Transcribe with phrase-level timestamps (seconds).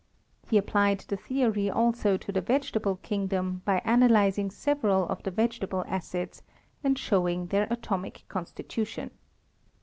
[0.49, 5.85] He applied the theory also to the vegetable kingdom by analyzing several of the vegetable
[5.87, 6.41] acids,
[6.83, 9.11] and wowing their atomic constitution.